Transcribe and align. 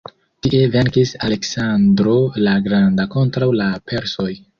Tie 0.45 0.59
venkis 0.75 1.11
Aleksandro 1.27 2.15
la 2.47 2.55
Granda 2.69 3.05
kontraŭ 3.17 3.51
la 3.61 3.69
persoj. 3.93 4.31